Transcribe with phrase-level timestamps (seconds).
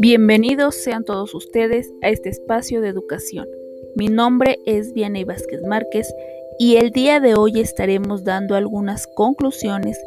[0.00, 3.48] Bienvenidos sean todos ustedes a este espacio de educación.
[3.96, 6.14] Mi nombre es Vianey Vázquez Márquez
[6.56, 9.98] y el día de hoy estaremos dando algunas conclusiones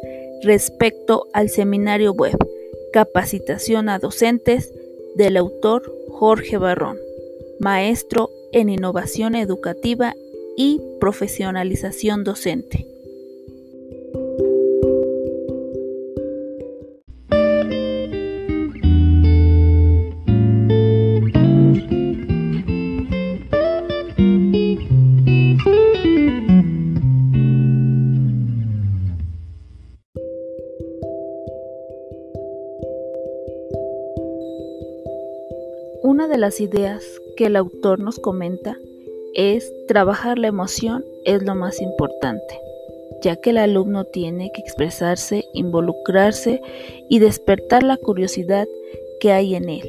[0.42, 2.38] respecto al seminario web
[2.94, 4.72] Capacitación a Docentes
[5.14, 6.96] del autor Jorge Barrón,
[7.60, 10.14] maestro en innovación educativa
[10.56, 12.91] y profesionalización docente.
[36.42, 37.04] Las ideas
[37.36, 38.76] que el autor nos comenta
[39.32, 42.58] es trabajar la emoción es lo más importante,
[43.22, 46.60] ya que el alumno tiene que expresarse, involucrarse
[47.08, 48.66] y despertar la curiosidad
[49.20, 49.88] que hay en él.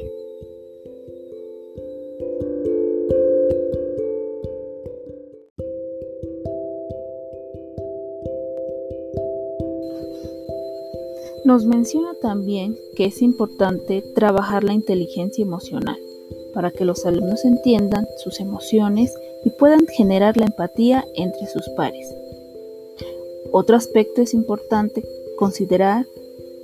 [11.44, 15.98] Nos menciona también que es importante trabajar la inteligencia emocional
[16.54, 19.12] para que los alumnos entiendan sus emociones
[19.44, 22.08] y puedan generar la empatía entre sus pares.
[23.52, 25.04] Otro aspecto es importante
[25.36, 26.06] considerar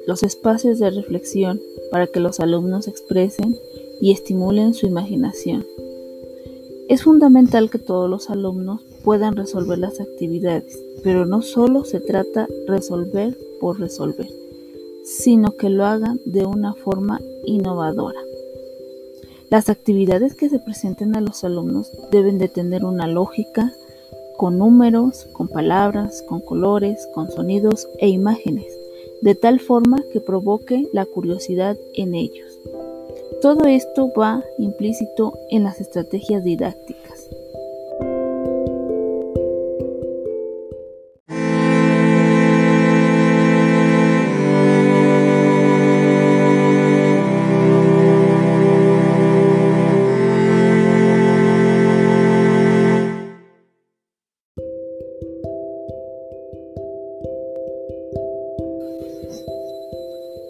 [0.07, 1.61] los espacios de reflexión
[1.91, 3.59] para que los alumnos expresen
[4.01, 5.67] y estimulen su imaginación.
[6.89, 12.49] Es fundamental que todos los alumnos puedan resolver las actividades, pero no solo se trata
[12.67, 14.29] resolver por resolver
[15.11, 18.21] sino que lo hagan de una forma innovadora.
[19.51, 23.73] Las actividades que se presenten a los alumnos deben de tener una lógica
[24.37, 28.73] con números, con palabras, con colores, con sonidos e imágenes,
[29.23, 32.47] de tal forma que provoque la curiosidad en ellos.
[33.43, 37.00] Todo esto va implícito en las estrategias didácticas.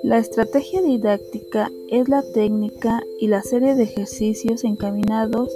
[0.03, 5.55] La estrategia didáctica es la técnica y la serie de ejercicios encaminados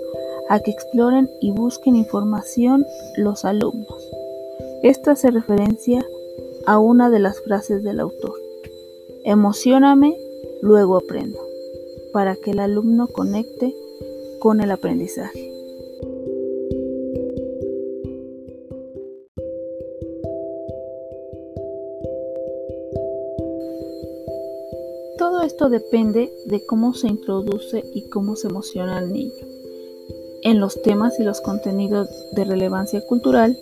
[0.51, 2.85] a que exploren y busquen información
[3.17, 4.11] los alumnos.
[4.83, 6.05] Esta hace referencia
[6.67, 8.35] a una de las frases del autor.
[9.25, 10.15] Emocioname,
[10.61, 11.39] luego aprendo,
[12.13, 13.75] para que el alumno conecte
[14.41, 15.54] con el aprendizaje.
[25.45, 29.55] Esto depende de cómo se introduce y cómo se emociona al niño
[30.45, 33.59] en los temas y los contenidos de relevancia cultural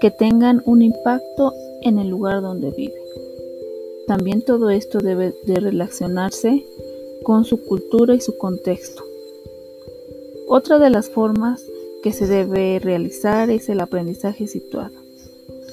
[0.00, 3.00] que tengan un impacto en el lugar donde vive.
[4.06, 6.64] También todo esto debe de relacionarse
[7.22, 9.02] con su cultura y su contexto.
[10.46, 11.64] Otra de las formas
[12.02, 14.94] que se debe realizar es el aprendizaje situado,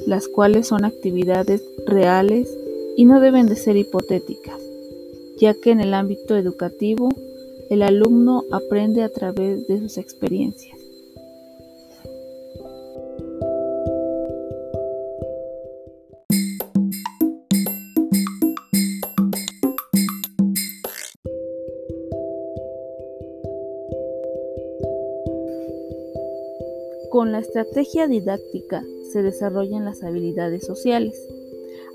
[0.08, 2.58] las cuales son actividades reales
[2.96, 4.60] y no deben de ser hipotéticas
[5.44, 7.10] ya que en el ámbito educativo
[7.70, 10.78] el alumno aprende a través de sus experiencias.
[27.12, 28.82] Con la estrategia didáctica
[29.12, 31.22] se desarrollan las habilidades sociales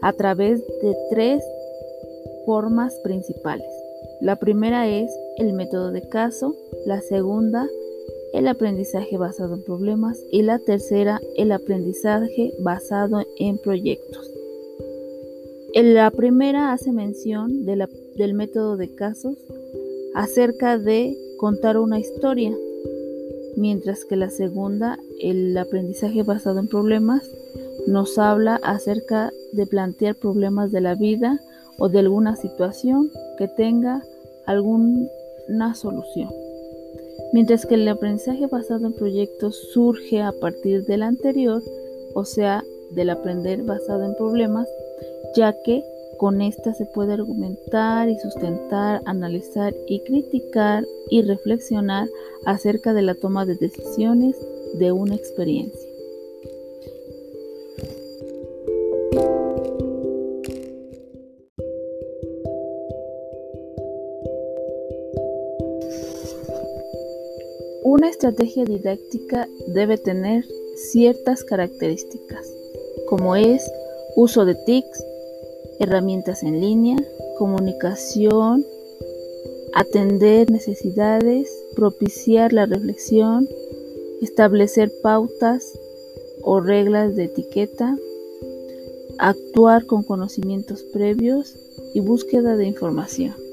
[0.02, 1.42] a través de tres
[2.48, 3.68] formas principales.
[4.22, 7.68] La primera es el método de caso, la segunda
[8.32, 14.32] el aprendizaje basado en problemas y la tercera el aprendizaje basado en proyectos.
[15.74, 19.36] En la primera hace mención del método de casos
[20.14, 22.56] acerca de contar una historia,
[23.58, 27.30] mientras que la segunda, el aprendizaje basado en problemas,
[27.86, 31.38] nos habla acerca de plantear problemas de la vida
[31.78, 34.02] o de alguna situación que tenga
[34.46, 36.30] alguna solución.
[37.32, 41.62] Mientras que el aprendizaje basado en proyectos surge a partir del anterior,
[42.14, 44.66] o sea, del aprender basado en problemas,
[45.36, 45.84] ya que
[46.16, 52.08] con esta se puede argumentar y sustentar, analizar y criticar y reflexionar
[52.44, 54.36] acerca de la toma de decisiones
[54.74, 55.87] de una experiencia.
[68.18, 70.44] Estrategia didáctica debe tener
[70.74, 72.52] ciertas características,
[73.06, 73.70] como es
[74.16, 75.04] uso de TICs,
[75.78, 76.96] herramientas en línea,
[77.38, 78.66] comunicación,
[79.72, 83.48] atender necesidades, propiciar la reflexión,
[84.20, 85.78] establecer pautas
[86.42, 87.96] o reglas de etiqueta,
[89.18, 91.54] actuar con conocimientos previos
[91.94, 93.47] y búsqueda de información.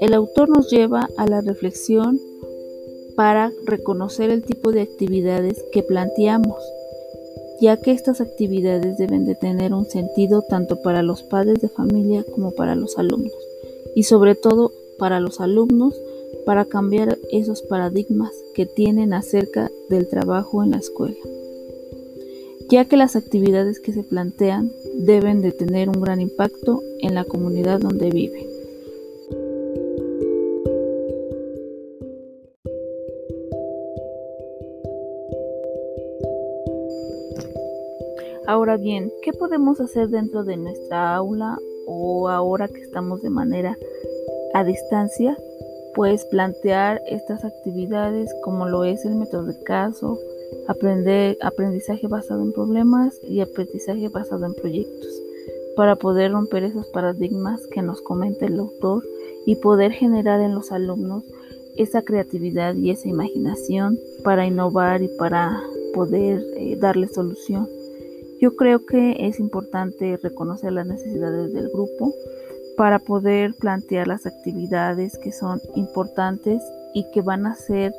[0.00, 2.18] El autor nos lleva a la reflexión
[3.16, 6.56] para reconocer el tipo de actividades que planteamos,
[7.60, 12.24] ya que estas actividades deben de tener un sentido tanto para los padres de familia
[12.24, 13.34] como para los alumnos,
[13.94, 16.00] y sobre todo para los alumnos
[16.46, 21.16] para cambiar esos paradigmas que tienen acerca del trabajo en la escuela,
[22.70, 27.24] ya que las actividades que se plantean deben de tener un gran impacto en la
[27.24, 28.49] comunidad donde viven.
[38.70, 41.58] Ahora bien, ¿qué podemos hacer dentro de nuestra aula
[41.88, 43.76] o ahora que estamos de manera
[44.54, 45.36] a distancia?
[45.96, 50.20] Pues plantear estas actividades como lo es el método de caso,
[50.68, 55.20] aprender aprendizaje basado en problemas y aprendizaje basado en proyectos,
[55.74, 59.02] para poder romper esos paradigmas que nos comenta el autor
[59.46, 61.24] y poder generar en los alumnos
[61.74, 65.60] esa creatividad y esa imaginación para innovar y para
[65.92, 67.68] poder eh, darle solución
[68.40, 72.14] yo creo que es importante reconocer las necesidades del grupo
[72.76, 76.62] para poder plantear las actividades que son importantes
[76.94, 77.94] y que van a ser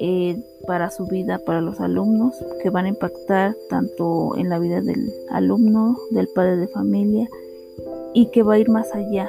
[0.00, 0.36] eh,
[0.66, 5.12] para su vida, para los alumnos, que van a impactar tanto en la vida del
[5.30, 7.28] alumno, del padre de familia
[8.14, 9.28] y que va a ir más allá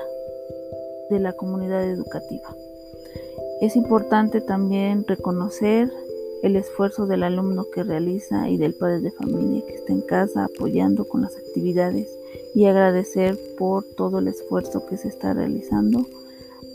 [1.10, 2.56] de la comunidad educativa.
[3.62, 5.92] Es importante también reconocer
[6.44, 10.44] el esfuerzo del alumno que realiza y del padre de familia que está en casa
[10.44, 12.10] apoyando con las actividades
[12.54, 16.06] y agradecer por todo el esfuerzo que se está realizando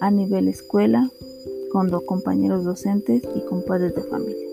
[0.00, 1.10] a nivel escuela,
[1.70, 4.46] con los compañeros docentes y con padres de familia.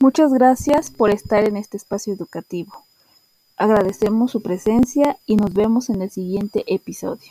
[0.00, 2.72] Muchas gracias por estar en este espacio educativo.
[3.56, 7.30] Agradecemos su presencia y nos vemos en el siguiente episodio.